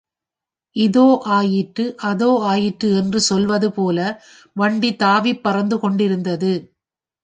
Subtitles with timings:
[0.75, 1.03] இதோ
[1.29, 3.97] ஆயிற்று, அதோ ஆயிற்று என்று சொல்வது போல
[4.55, 6.53] வண்டி தாவிப் பறந்து கொண்டிருந்தது.